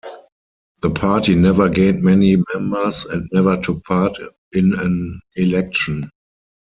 [0.81, 4.17] The party never gained many members and never took part
[4.51, 6.09] in an election.